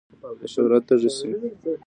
[0.39, 1.29] د شهرت تږی شي.